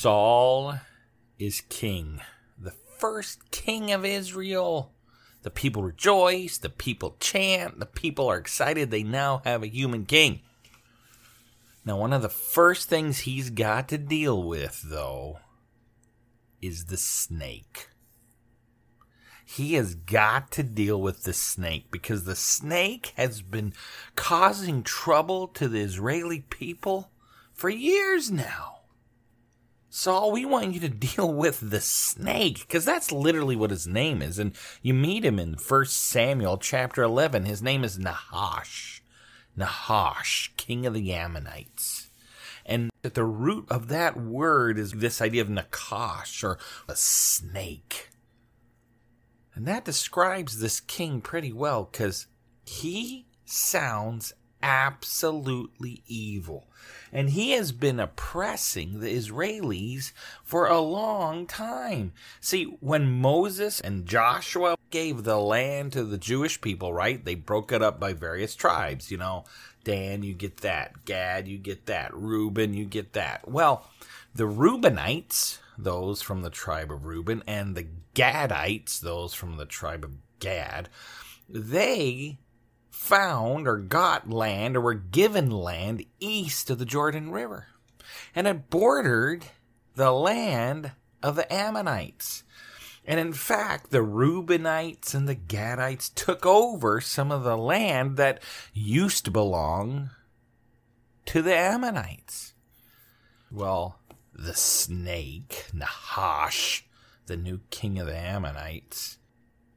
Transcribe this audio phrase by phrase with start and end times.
[0.00, 0.76] Saul
[1.38, 2.22] is king,
[2.58, 4.94] the first king of Israel.
[5.42, 10.06] The people rejoice, the people chant, the people are excited they now have a human
[10.06, 10.40] king.
[11.84, 15.40] Now, one of the first things he's got to deal with, though,
[16.62, 17.90] is the snake.
[19.44, 23.74] He has got to deal with the snake because the snake has been
[24.16, 27.10] causing trouble to the Israeli people
[27.52, 28.79] for years now.
[29.92, 34.22] Saul, we want you to deal with the snake, because that's literally what his name
[34.22, 34.38] is.
[34.38, 37.44] And you meet him in 1 Samuel chapter 11.
[37.44, 39.02] His name is Nahash.
[39.56, 42.08] Nahash, king of the Ammonites.
[42.64, 46.56] And at the root of that word is this idea of Nakash, or
[46.88, 48.10] a snake.
[49.56, 52.28] And that describes this king pretty well, because
[52.64, 56.66] he sounds absolutely evil.
[57.12, 60.12] And he has been oppressing the Israelis
[60.44, 62.12] for a long time.
[62.40, 67.24] See, when Moses and Joshua gave the land to the Jewish people, right?
[67.24, 69.44] They broke it up by various tribes, you know.
[69.82, 71.04] Dan, you get that.
[71.04, 72.14] Gad, you get that.
[72.14, 73.48] Reuben, you get that.
[73.48, 73.88] Well,
[74.34, 80.04] the Reubenites, those from the tribe of Reuben, and the Gadites, those from the tribe
[80.04, 80.88] of Gad,
[81.48, 82.38] they
[83.00, 87.66] found or got land or were given land east of the Jordan River.
[88.34, 89.46] And it bordered
[89.94, 92.44] the land of the Ammonites.
[93.06, 98.42] And in fact, the Reubenites and the Gadites took over some of the land that
[98.74, 100.10] used to belong
[101.24, 102.52] to the Ammonites.
[103.50, 103.98] Well,
[104.34, 106.84] the snake, Nahash,
[107.26, 109.16] the new king of the Ammonites,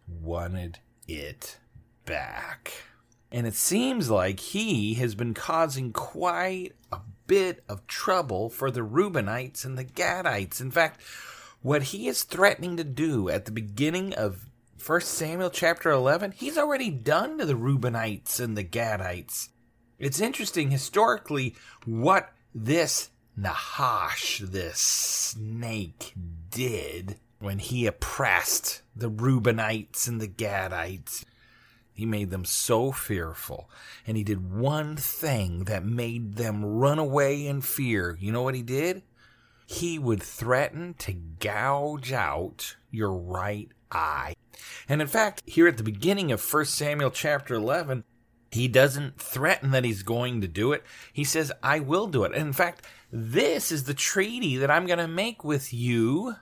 [0.08, 1.58] wanted it
[2.06, 2.74] back.
[3.34, 8.82] And it seems like he has been causing quite a bit of trouble for the
[8.82, 10.62] Reubenites and the Gadites.
[10.62, 11.02] In fact,
[11.64, 14.46] what he is threatening to do at the beginning of
[14.86, 19.50] 1 Samuel chapter 11, he's already done to the Reubenites and the Gadites.
[19.98, 21.56] It's interesting historically
[21.86, 26.14] what this Nahash, this snake,
[26.52, 31.26] did when he oppressed the Reubenites and the Gadites.
[31.94, 33.70] He made them so fearful.
[34.08, 38.18] And he did one thing that made them run away in fear.
[38.20, 39.04] You know what he did?
[39.66, 44.36] He would threaten to gouge out your right eye.
[44.90, 48.04] And in fact, here at the beginning of 1 Samuel chapter 11,
[48.52, 50.84] he doesn't threaten that he's going to do it.
[51.12, 52.34] He says, I will do it.
[52.34, 56.36] And in fact, this is the treaty that I'm going to make with you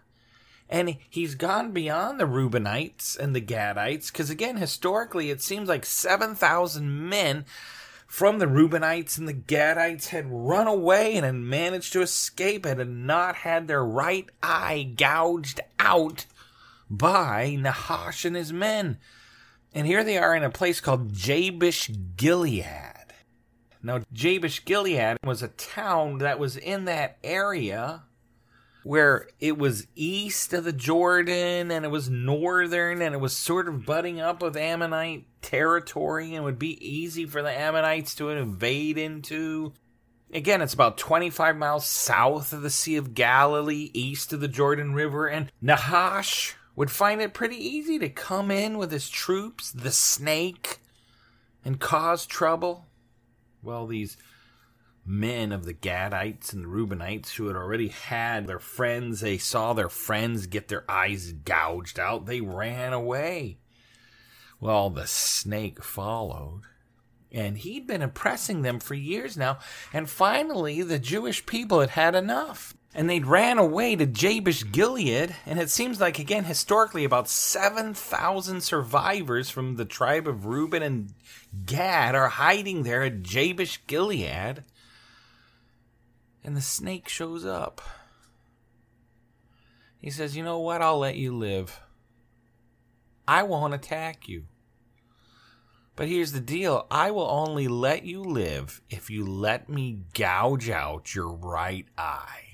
[0.71, 5.85] and he's gone beyond the Reubenites and the Gadites, because again, historically, it seems like
[5.85, 7.45] 7,000 men
[8.07, 12.79] from the Reubenites and the Gadites had run away and had managed to escape and
[12.79, 16.25] had not had their right eye gouged out
[16.89, 18.97] by Nahash and his men.
[19.73, 22.65] And here they are in a place called Jabesh Gilead.
[23.83, 28.03] Now, Jabesh Gilead was a town that was in that area
[28.83, 33.67] where it was east of the Jordan and it was northern and it was sort
[33.67, 38.97] of butting up with Ammonite territory and would be easy for the Ammonites to invade
[38.97, 39.73] into.
[40.33, 44.93] Again, it's about 25 miles south of the Sea of Galilee, east of the Jordan
[44.93, 49.91] River, and Nahash would find it pretty easy to come in with his troops, the
[49.91, 50.79] snake,
[51.65, 52.85] and cause trouble.
[53.61, 54.17] Well, these
[55.05, 59.73] men of the Gadites and the Reubenites who had already had their friends, they saw
[59.73, 63.57] their friends get their eyes gouged out, they ran away.
[64.59, 66.61] Well, the snake followed.
[67.31, 69.59] And he'd been oppressing them for years now.
[69.93, 72.75] And finally, the Jewish people had had enough.
[72.93, 75.33] And they'd ran away to Jabesh Gilead.
[75.45, 81.13] And it seems like, again, historically, about 7,000 survivors from the tribe of Reuben and
[81.65, 84.65] Gad are hiding there at Jabesh Gilead
[86.43, 87.81] and the snake shows up.
[89.99, 90.81] He says, You know what?
[90.81, 91.81] I'll let you live.
[93.27, 94.45] I won't attack you.
[95.95, 100.69] But here's the deal I will only let you live if you let me gouge
[100.69, 102.45] out your right eye.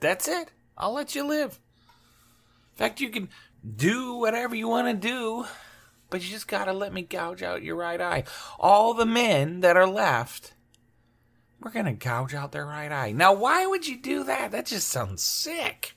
[0.00, 0.52] That's it.
[0.76, 1.58] I'll let you live.
[2.72, 3.28] In fact, you can
[3.76, 5.44] do whatever you want to do,
[6.08, 8.24] but you just got to let me gouge out your right eye.
[8.60, 10.54] All the men that are left
[11.60, 13.12] we're to gouge out their right eye.
[13.12, 14.52] Now, why would you do that?
[14.52, 15.94] That just sounds sick.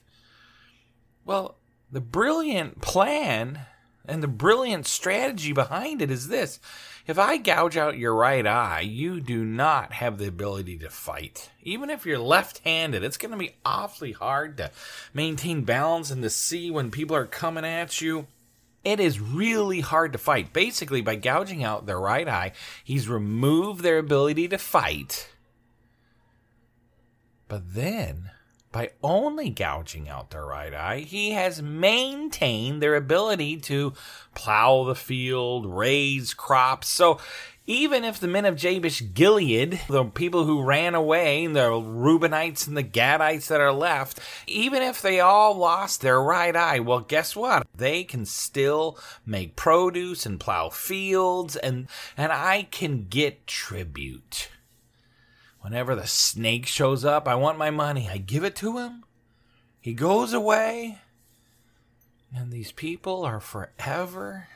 [1.24, 1.56] Well,
[1.90, 3.60] the brilliant plan
[4.04, 6.58] and the brilliant strategy behind it is this.
[7.06, 11.50] If I gouge out your right eye, you do not have the ability to fight.
[11.62, 14.70] Even if you're left handed, it's going to be awfully hard to
[15.12, 18.26] maintain balance and to see when people are coming at you.
[18.84, 20.52] It is really hard to fight.
[20.52, 25.28] Basically, by gouging out their right eye, he's removed their ability to fight
[27.52, 28.30] but then,
[28.70, 33.92] by only gouging out their right eye, he has maintained their ability to
[34.34, 36.88] plow the field, raise crops.
[36.88, 37.20] So
[37.66, 42.74] even if the men of Jabesh Gilead, the people who ran away, the Reubenites and
[42.74, 47.36] the Gadites that are left, even if they all lost their right eye, well, guess
[47.36, 47.66] what?
[47.74, 54.48] They can still make produce and plow fields, and, and I can get tribute.
[55.62, 58.08] Whenever the snake shows up, I want my money.
[58.10, 59.04] I give it to him.
[59.80, 60.98] He goes away.
[62.34, 64.48] And these people are forever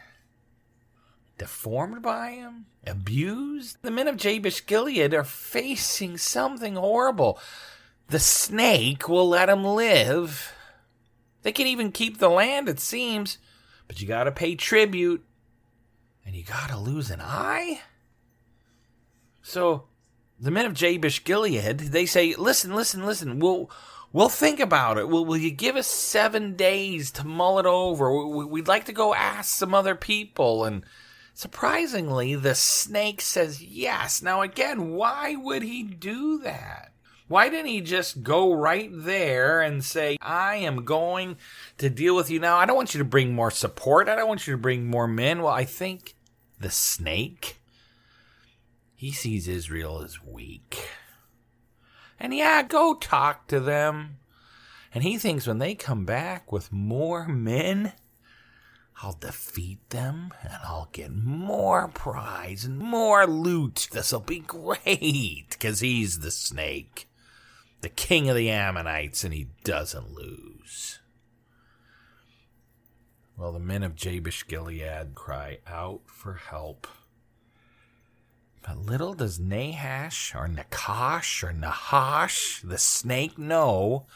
[1.39, 3.79] deformed by him, abused.
[3.83, 7.39] The men of Jabesh Gilead are facing something horrible.
[8.09, 10.53] The snake will let them live.
[11.43, 13.39] They can even keep the land, it seems,
[13.87, 15.25] but you gotta pay tribute.
[16.25, 17.83] And you gotta lose an eye?
[19.43, 19.85] So
[20.39, 23.71] the men of Jabesh Gilead, they say, listen, listen, listen, we'll,
[24.13, 25.09] we'll think about it.
[25.09, 28.47] Will, will you give us seven days to mull it over?
[28.47, 30.65] We'd like to go ask some other people.
[30.65, 30.85] And
[31.33, 34.23] surprisingly, the snake says yes.
[34.23, 36.93] Now, again, why would he do that?
[37.29, 41.39] Why didn't he just go right there and say, I am going
[41.79, 42.57] to deal with you now?
[42.57, 44.09] I don't want you to bring more support.
[44.09, 45.43] I don't want you to bring more men.
[45.43, 46.15] Well, I think
[46.61, 47.59] the snake
[48.97, 50.89] he sees Israel as weak.
[52.19, 54.17] And yeah, go talk to them.
[54.93, 57.93] And he thinks when they come back with more men,
[59.03, 63.89] I'll defeat them and I'll get more prize and more loot.
[63.93, 67.07] This'll be great because he's the snake,
[67.83, 71.01] the king of the Ammonites, and he doesn't lose.
[73.37, 76.87] Well, the men of Jabesh Gilead cry out for help.
[78.67, 84.07] But little does Nahash or Nakash or Nahash, the snake, know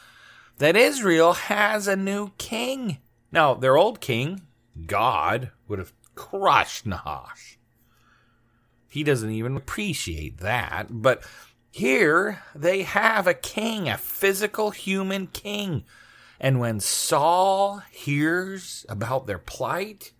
[0.57, 2.97] that Israel has a new king.
[3.31, 4.41] Now, their old king,
[4.85, 7.57] God, would have crushed Nahash.
[8.89, 10.87] He doesn't even appreciate that.
[10.89, 11.23] But
[11.71, 15.85] here they have a king, a physical human king.
[16.41, 20.11] And when Saul hears about their plight,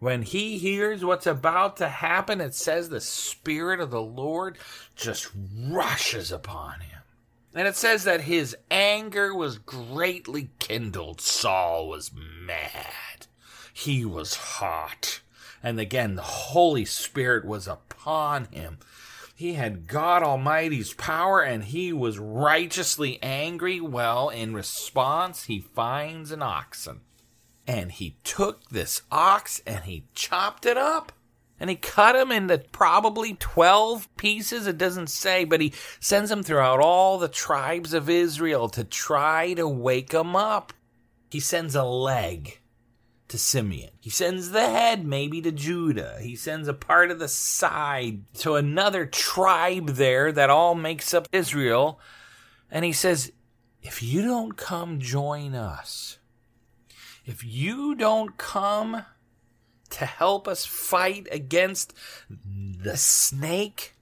[0.00, 4.56] when he hears what's about to happen, it says the Spirit of the Lord
[4.96, 5.30] just
[5.68, 7.02] rushes upon him.
[7.54, 11.20] And it says that his anger was greatly kindled.
[11.20, 13.26] Saul was mad.
[13.74, 15.20] He was hot.
[15.62, 18.78] And again, the Holy Spirit was upon him.
[19.34, 23.80] He had God Almighty's power and he was righteously angry.
[23.80, 27.00] Well, in response, he finds an oxen
[27.70, 31.12] and he took this ox and he chopped it up
[31.60, 34.66] And he cut him into probably 12 pieces.
[34.66, 39.52] It doesn't say, but he sends them throughout all the tribes of Israel to try
[39.52, 40.72] to wake them up.
[41.30, 42.60] He sends a leg
[43.28, 43.90] to Simeon.
[44.00, 46.16] He sends the head maybe to Judah.
[46.20, 51.28] He sends a part of the side to another tribe there that all makes up
[51.30, 52.00] Israel.
[52.70, 53.32] And he says,
[53.82, 56.16] if you don't come join us,
[57.30, 59.04] if you don't come
[59.90, 61.94] to help us fight against
[62.28, 63.94] the snake,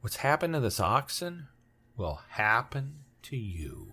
[0.00, 1.48] what's happened to this oxen
[1.98, 3.92] will happen to you.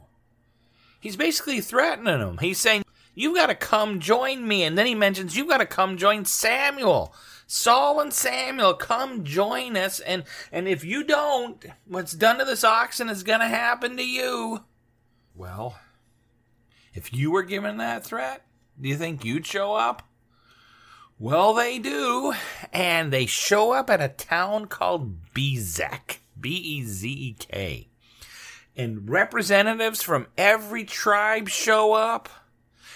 [1.01, 2.38] He's basically threatening them.
[2.38, 2.83] He's saying,
[3.13, 4.63] You've got to come join me.
[4.63, 7.13] And then he mentions, You've got to come join Samuel.
[7.47, 10.00] Saul and Samuel, come join us.
[10.00, 14.05] And, and if you don't, what's done to this oxen is going to happen to
[14.05, 14.63] you.
[15.36, 15.77] Well,
[16.97, 18.43] if you were given that threat,
[18.81, 20.01] do you think you'd show up?
[21.19, 22.33] Well, they do.
[22.73, 26.17] And they show up at a town called Bezek.
[26.39, 27.89] B E Z E K.
[28.75, 32.29] And representatives from every tribe show up.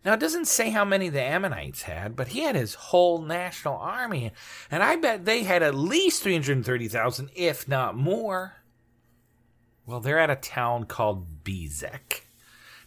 [0.04, 3.76] Now, it doesn't say how many the Ammonites had, but he had his whole national
[3.76, 4.32] army.
[4.70, 8.54] And I bet they had at least 330,000, if not more.
[9.90, 12.20] Well, they're at a town called Bezek.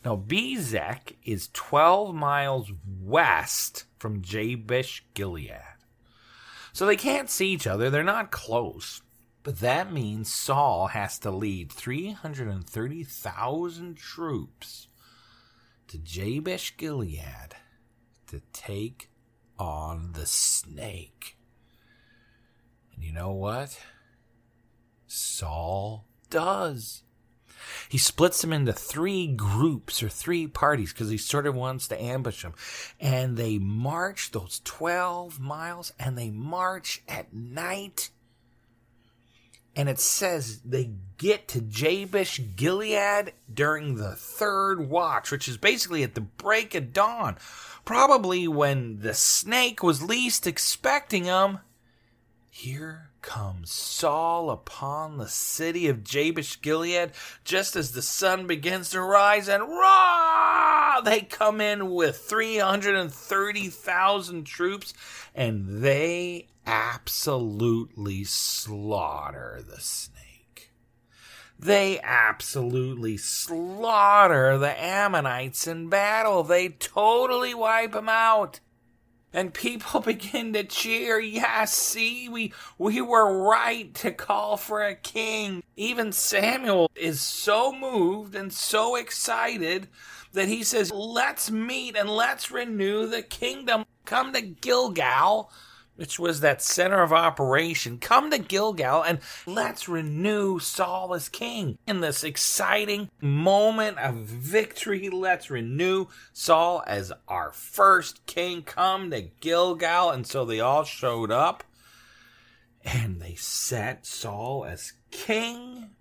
[0.06, 5.60] Now, Bezek is 12 miles west from Jabesh Gilead.
[6.72, 9.02] So they can't see each other, they're not close.
[9.44, 14.88] But that means Saul has to lead 330,000 troops
[15.90, 17.58] to Jabesh Gilead
[18.28, 19.10] to take
[19.60, 21.36] on the snake.
[22.96, 23.78] And you know what?
[25.06, 27.04] Saul does.
[27.88, 32.02] He splits them into three groups or three parties because he sort of wants to
[32.02, 32.56] ambush them.
[33.00, 38.10] And they march those 12 miles and they march at night.
[39.76, 46.02] And it says they get to Jabesh Gilead during the third watch, which is basically
[46.02, 47.38] at the break of dawn.
[47.86, 51.60] Probably when the snake was least expecting them.
[52.50, 57.14] Here comes Saul upon the city of Jabesh Gilead
[57.44, 61.02] just as the sun begins to rise, and rah!
[61.02, 64.94] They come in with 330,000 troops,
[65.34, 70.72] and they absolutely slaughter the snake.
[71.58, 76.44] They absolutely slaughter the Ammonites in battle.
[76.44, 78.60] They totally wipe them out
[79.34, 81.20] and people begin to cheer.
[81.20, 85.64] Yes, see, we we were right to call for a king.
[85.76, 89.88] Even Samuel is so moved and so excited
[90.34, 93.86] that he says, "Let's meet and let's renew the kingdom.
[94.06, 95.52] Come to Gilgal."
[95.96, 101.78] Which was that center of operation, come to Gilgal and let's renew Saul as king.
[101.86, 108.64] In this exciting moment of victory, let's renew Saul as our first king.
[108.64, 110.10] Come to Gilgal.
[110.10, 111.64] And so they all showed up
[112.84, 115.92] and they set Saul as king.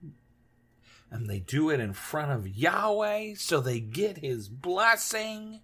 [1.11, 5.61] And they do it in front of Yahweh so they get his blessing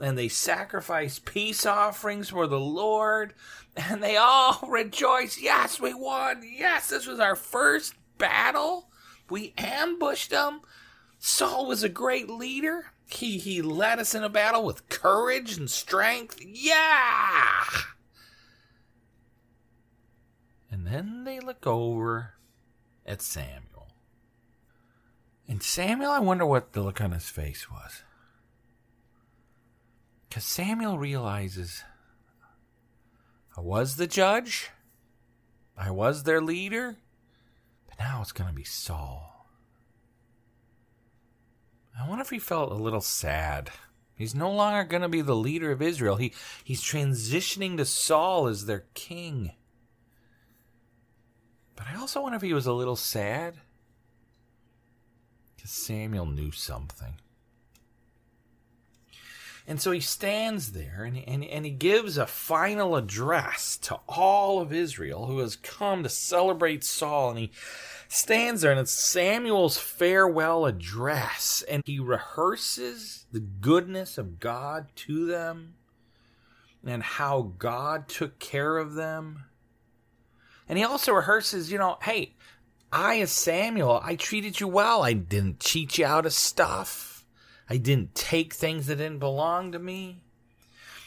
[0.00, 3.34] and they sacrifice peace offerings for the Lord,
[3.76, 5.38] and they all rejoice.
[5.40, 6.42] Yes, we won.
[6.44, 8.88] Yes, this was our first battle.
[9.28, 10.60] We ambushed them.
[11.18, 12.86] Saul was a great leader.
[13.06, 16.40] He he led us in a battle with courage and strength.
[16.42, 17.64] Yeah.
[20.70, 22.34] And then they look over
[23.04, 23.88] at Samuel.
[25.48, 28.02] And Samuel, I wonder what the look on his face was.
[30.30, 31.82] Because Samuel realizes
[33.56, 34.70] I was the judge.
[35.76, 36.96] I was their leader.
[37.88, 39.48] But now it's going to be Saul.
[41.98, 43.70] I wonder if he felt a little sad.
[44.14, 46.14] He's no longer going to be the leader of Israel.
[46.14, 46.32] He,
[46.62, 49.50] he's transitioning to Saul as their king.
[51.74, 53.56] But I also wonder if he was a little sad.
[55.56, 57.14] Because Samuel knew something.
[59.70, 64.60] And so he stands there and, and, and he gives a final address to all
[64.60, 67.30] of Israel who has come to celebrate Saul.
[67.30, 67.52] And he
[68.08, 71.62] stands there and it's Samuel's farewell address.
[71.70, 75.74] And he rehearses the goodness of God to them
[76.84, 79.44] and how God took care of them.
[80.68, 82.34] And he also rehearses, you know, hey,
[82.92, 85.04] I, as Samuel, I treated you well.
[85.04, 87.09] I didn't cheat you out of stuff.
[87.70, 90.24] I didn't take things that didn't belong to me.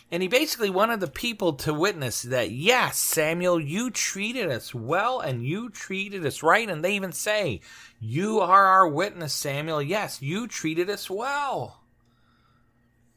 [0.09, 5.19] And he basically wanted the people to witness that, yes, Samuel, you treated us well
[5.19, 6.69] and you treated us right.
[6.69, 7.61] And they even say,
[7.99, 9.81] You are our witness, Samuel.
[9.81, 11.83] Yes, you treated us well.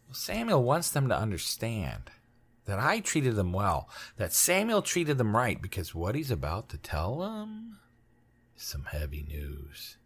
[0.06, 2.10] well Samuel wants them to understand
[2.64, 6.78] that I treated them well, that Samuel treated them right, because what he's about to
[6.78, 7.78] tell them
[8.56, 9.98] is some heavy news.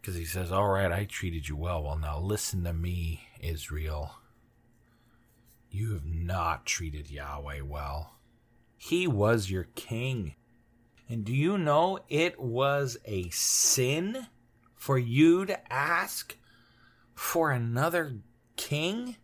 [0.00, 1.82] Because he says, All right, I treated you well.
[1.82, 4.16] Well, now listen to me, Israel.
[5.70, 8.16] You have not treated Yahweh well.
[8.76, 10.34] He was your king.
[11.08, 14.26] And do you know it was a sin
[14.74, 16.36] for you to ask
[17.14, 18.14] for another
[18.56, 19.16] king?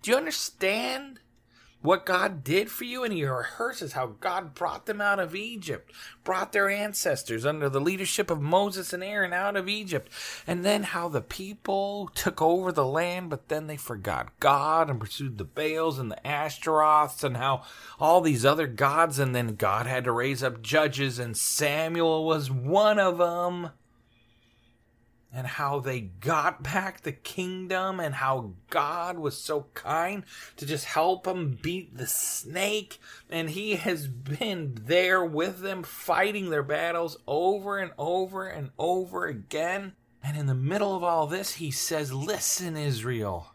[0.00, 1.20] Do you understand
[1.80, 5.92] what God did for you, and he rehearses how God brought them out of Egypt,
[6.24, 10.10] brought their ancestors under the leadership of Moses and Aaron out of Egypt,
[10.46, 15.00] and then how the people took over the land, but then they forgot God and
[15.00, 17.62] pursued the Baals and the Ashtaroths and how
[18.00, 22.50] all these other gods, and then God had to raise up judges, and Samuel was
[22.50, 23.70] one of them
[25.32, 30.24] and how they got back the kingdom and how God was so kind
[30.56, 32.98] to just help them beat the snake.
[33.28, 39.26] And he has been there with them fighting their battles over and over and over
[39.26, 39.92] again.
[40.22, 43.52] And in the middle of all this, he says, Listen, Israel,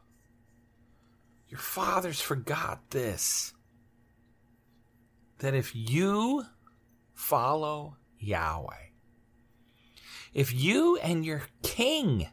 [1.50, 3.54] your fathers forgot this.
[5.40, 6.46] That if you
[7.14, 8.83] follow Yahweh,
[10.34, 12.30] if you and your king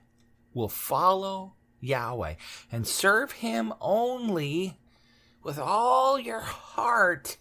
[0.55, 2.35] will follow Yahweh
[2.71, 4.79] and serve him only
[5.43, 7.37] with all your heart,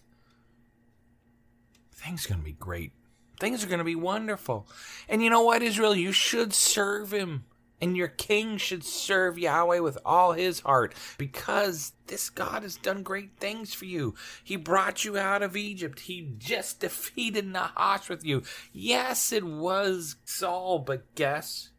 [1.92, 2.92] things are going to be great.
[3.38, 4.68] Things are going to be wonderful.
[5.08, 5.94] And you know what, Israel?
[5.94, 7.44] You should serve him
[7.80, 13.02] and your king should serve Yahweh with all his heart because this God has done
[13.02, 14.14] great things for you.
[14.42, 16.00] He brought you out of Egypt.
[16.00, 18.42] He just defeated Nahash with you.
[18.72, 21.70] Yes, it was Saul, but guess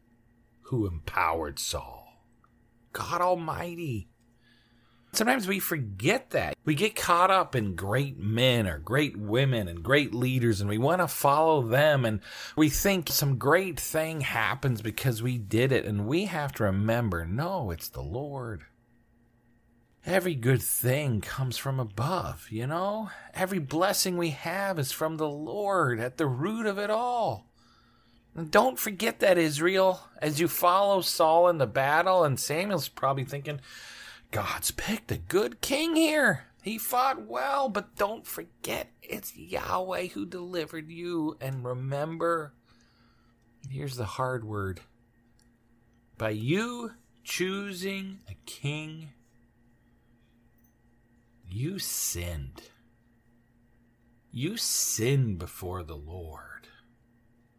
[0.63, 2.07] who empowered Saul?
[2.93, 4.10] God Almighty.
[5.13, 6.55] Sometimes we forget that.
[6.63, 10.77] We get caught up in great men or great women and great leaders and we
[10.77, 12.21] want to follow them and
[12.55, 17.25] we think some great thing happens because we did it and we have to remember,
[17.25, 18.63] no, it's the Lord.
[20.05, 23.09] Every good thing comes from above, you know?
[23.33, 27.51] Every blessing we have is from the Lord at the root of it all.
[28.33, 33.25] And don't forget that, Israel, as you follow Saul in the battle, and Samuel's probably
[33.25, 33.59] thinking,
[34.31, 36.45] God's picked a good king here.
[36.63, 41.37] He fought well, but don't forget it's Yahweh who delivered you.
[41.41, 42.53] And remember,
[43.69, 44.81] here's the hard word
[46.17, 46.91] by you
[47.23, 49.09] choosing a king,
[51.49, 52.61] you sinned.
[54.31, 56.67] You sinned before the Lord.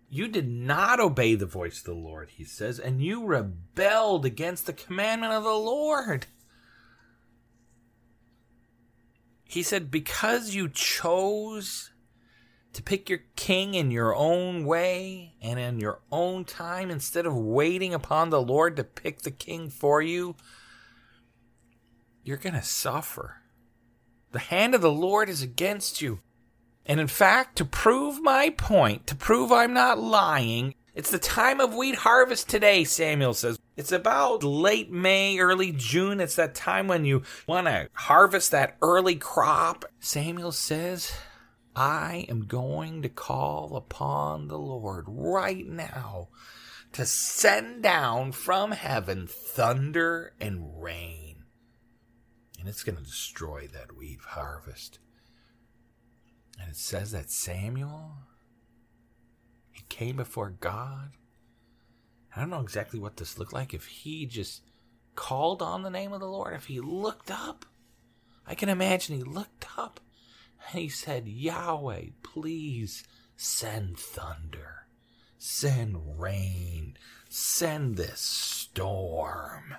[0.08, 4.66] You did not obey the voice of the Lord, he says, and you rebelled against
[4.66, 6.26] the commandment of the Lord.
[9.52, 11.90] He said, Because you chose
[12.72, 17.36] to pick your king in your own way and in your own time instead of
[17.36, 20.36] waiting upon the Lord to pick the king for you,
[22.24, 23.42] you're going to suffer.
[24.30, 26.20] The hand of the Lord is against you.
[26.86, 31.60] And in fact, to prove my point, to prove I'm not lying, it's the time
[31.60, 33.58] of wheat harvest today, Samuel says.
[33.76, 36.20] It's about late May, early June.
[36.20, 39.86] It's that time when you want to harvest that early crop.
[39.98, 41.12] Samuel says,
[41.74, 46.28] I am going to call upon the Lord right now
[46.92, 51.44] to send down from heaven thunder and rain.
[52.60, 54.98] And it's going to destroy that wheat harvest.
[56.60, 58.12] And it says that Samuel,
[59.70, 61.12] he came before God.
[62.34, 63.74] I don't know exactly what this looked like.
[63.74, 64.62] If he just
[65.14, 67.66] called on the name of the Lord, if he looked up,
[68.46, 70.00] I can imagine he looked up
[70.70, 73.04] and he said, Yahweh, please
[73.36, 74.86] send thunder,
[75.38, 76.96] send rain,
[77.28, 79.74] send this storm.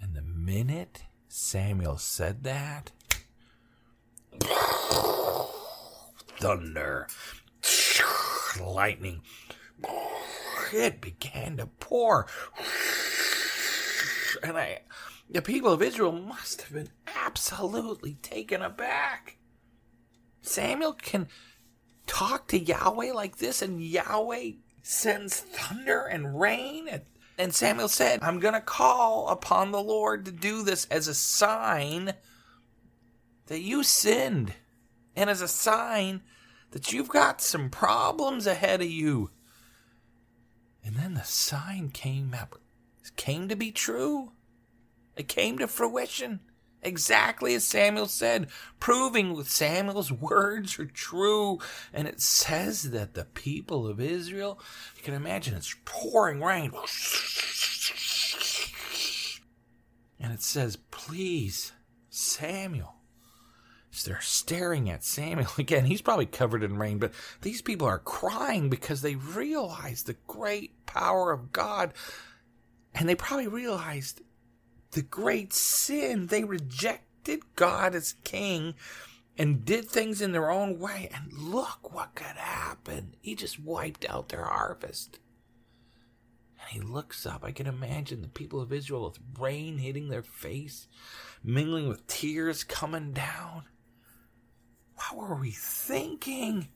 [0.00, 2.92] And the minute Samuel said that,
[6.38, 7.08] thunder,
[8.60, 9.22] lightning,
[10.72, 12.26] it began to pour.
[14.42, 14.80] And I,
[15.28, 19.36] the people of Israel must have been absolutely taken aback.
[20.42, 21.28] Samuel can
[22.06, 24.52] talk to Yahweh like this, and Yahweh
[24.82, 27.02] sends thunder and rain.
[27.36, 31.14] And Samuel said, I'm going to call upon the Lord to do this as a
[31.14, 32.14] sign
[33.46, 34.54] that you sinned,
[35.14, 36.22] and as a sign
[36.70, 39.30] that you've got some problems ahead of you.
[40.88, 42.58] And then the sign came up,
[43.16, 44.32] came to be true.
[45.18, 46.40] It came to fruition
[46.82, 48.48] exactly as Samuel said,
[48.80, 51.58] proving with Samuel's words are true.
[51.92, 54.58] And it says that the people of Israel,
[54.96, 56.72] you can imagine it's pouring rain.
[60.18, 61.72] And it says, Please,
[62.08, 62.94] Samuel.
[63.90, 65.84] So they're staring at Samuel again.
[65.84, 70.77] He's probably covered in rain, but these people are crying because they realize the great
[70.88, 71.92] power of God.
[72.94, 74.22] And they probably realized
[74.90, 76.26] the great sin.
[76.26, 78.74] They rejected God as king
[79.36, 81.08] and did things in their own way.
[81.14, 83.14] And look what could happen.
[83.20, 85.20] He just wiped out their harvest.
[86.60, 87.44] And he looks up.
[87.44, 90.88] I can imagine the people of Israel with rain hitting their face,
[91.44, 93.64] mingling with tears coming down.
[94.96, 96.68] What were we thinking?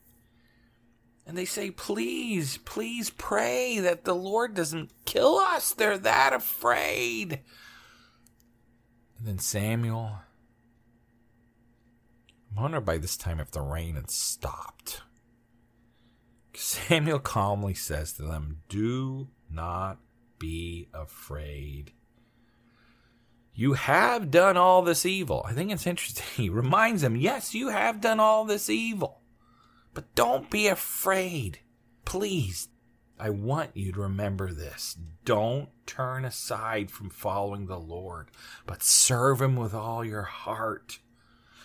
[1.27, 5.73] And they say, please, please pray that the Lord doesn't kill us.
[5.73, 7.41] They're that afraid.
[9.19, 10.19] And then Samuel.
[12.57, 15.03] I wonder by this time if the rain had stopped.
[16.55, 19.99] Samuel calmly says to them, Do not
[20.39, 21.93] be afraid.
[23.55, 25.45] You have done all this evil.
[25.47, 26.25] I think it's interesting.
[26.37, 29.22] He reminds them, Yes, you have done all this evil.
[29.95, 31.61] But don't be afraid.
[32.05, 32.69] Please
[33.23, 34.97] I want you to remember this.
[35.25, 38.33] Don't turn aside from following the Lord,
[38.67, 40.99] but serve Him with all your heart.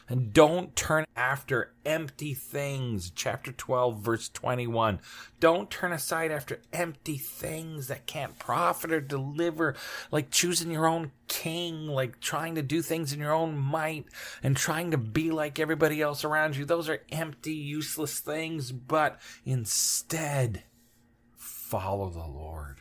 [0.10, 3.12] And don't turn after empty things.
[3.13, 5.00] Chapter 12, verse 21.
[5.39, 9.76] Don't turn aside after empty things that can't profit or deliver,
[10.10, 14.06] like choosing your own king, like trying to do things in your own might
[14.41, 16.63] and trying to be like everybody else around you.
[16.63, 20.63] Those are empty, useless things, but instead,
[21.36, 22.78] follow the Lord.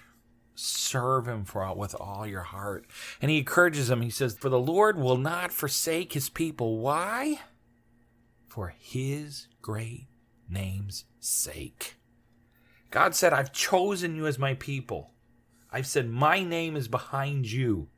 [0.58, 2.86] Serve him for with all your heart.
[3.20, 4.00] And he encourages them.
[4.02, 6.78] He says, For the Lord will not forsake his people.
[6.78, 7.40] Why?
[8.46, 10.06] For his great
[10.48, 11.96] name's sake.
[12.90, 15.10] God said, I've chosen you as my people.
[15.70, 17.88] I've said, My name is behind you.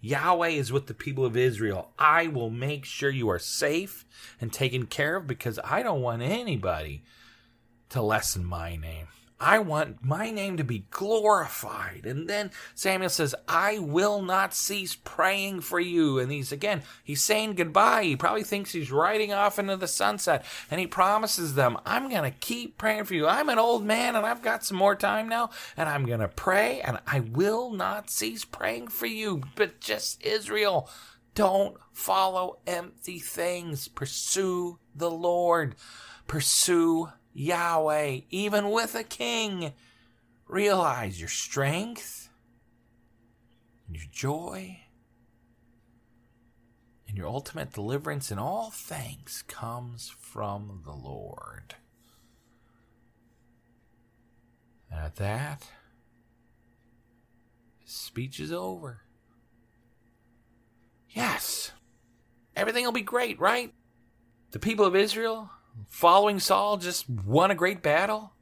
[0.00, 1.90] Yahweh is with the people of Israel.
[1.98, 4.04] I will make sure you are safe
[4.38, 7.02] and taken care of because I don't want anybody
[7.88, 9.08] to lessen my name.
[9.44, 12.06] I want my name to be glorified.
[12.06, 16.18] And then Samuel says, I will not cease praying for you.
[16.18, 18.04] And he's again, he's saying goodbye.
[18.04, 20.46] He probably thinks he's riding off into the sunset.
[20.70, 23.26] And he promises them, I'm going to keep praying for you.
[23.26, 25.50] I'm an old man and I've got some more time now.
[25.76, 29.42] And I'm going to pray and I will not cease praying for you.
[29.56, 30.88] But just Israel,
[31.34, 33.88] don't follow empty things.
[33.88, 35.74] Pursue the Lord.
[36.26, 39.74] Pursue Yahweh, even with a king.
[40.46, 42.28] Realize your strength,
[43.86, 44.78] and your joy,
[47.08, 51.74] and your ultimate deliverance in all things comes from the Lord.
[54.90, 55.66] And at that,
[57.78, 59.00] his speech is over.
[61.10, 61.72] Yes,
[62.54, 63.72] everything will be great, right?
[64.50, 65.50] The people of Israel
[65.88, 68.32] following Saul just won a great battle.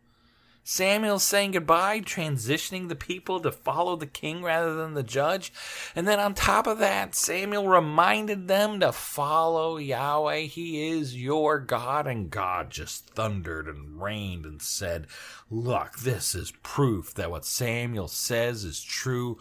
[0.64, 5.52] Samuel saying goodbye, transitioning the people to follow the king rather than the judge.
[5.96, 10.42] And then on top of that, Samuel reminded them to follow Yahweh.
[10.42, 12.06] He is your God.
[12.06, 15.08] And God just thundered and rained and said,
[15.50, 19.38] Look, this is proof that what Samuel says is true.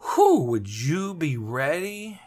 [0.00, 2.20] Who would you be ready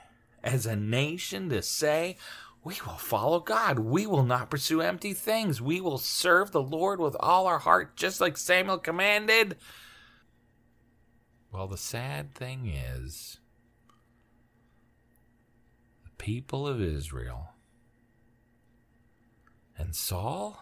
[0.44, 2.18] as a nation to say,
[2.64, 3.80] we will follow God.
[3.80, 5.62] We will not pursue empty things.
[5.62, 9.58] We will serve the Lord with all our heart, just like Samuel commanded.
[11.52, 13.40] Well, the sad thing is,
[16.04, 17.50] the people of Israel
[19.76, 20.62] and Saul.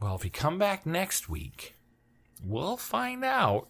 [0.00, 1.74] Well, if you come back next week,
[2.42, 3.68] we'll find out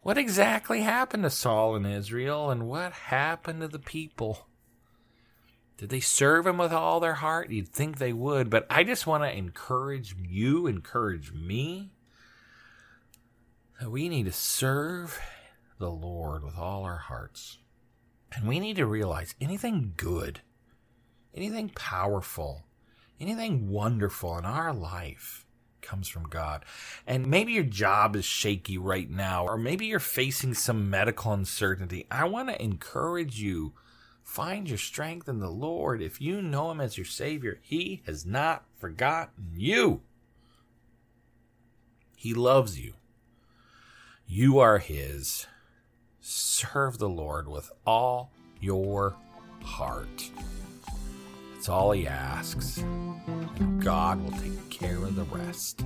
[0.00, 4.46] what exactly happened to Saul and Israel and what happened to the people.
[5.76, 7.50] Did they serve him with all their heart?
[7.50, 11.90] You'd think they would, but I just want to encourage you, encourage me,
[13.80, 15.20] that we need to serve
[15.78, 17.58] the Lord with all our hearts.
[18.32, 20.40] And we need to realize anything good,
[21.34, 22.66] anything powerful,
[23.20, 25.44] anything wonderful in our life
[25.80, 26.64] comes from God.
[27.06, 32.06] And maybe your job is shaky right now, or maybe you're facing some medical uncertainty.
[32.10, 33.74] I want to encourage you
[34.24, 36.02] Find your strength in the Lord.
[36.02, 40.00] If you know Him as your Savior, He has not forgotten you.
[42.16, 42.94] He loves you.
[44.26, 45.46] You are His.
[46.20, 49.14] Serve the Lord with all your
[49.62, 50.30] heart.
[51.52, 52.78] That's all He asks.
[52.78, 55.84] And God will take care of the rest.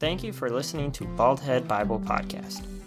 [0.00, 2.64] Thank you for listening to Baldhead Bible Podcast.